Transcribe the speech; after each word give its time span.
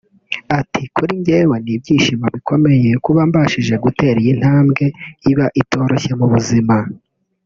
Ati 0.59 0.83
“Kuri 0.95 1.11
njyewe 1.19 1.55
ni 1.63 1.71
ibyishimo 1.75 2.25
bikomeye 2.35 2.89
kuba 3.05 3.21
mbashije 3.29 3.73
gutera 3.83 4.17
iyi 4.23 4.33
ntambwe 4.39 4.85
iba 5.31 5.45
itoroshye 5.61 6.13
mu 6.19 6.27
buzima 6.33 6.75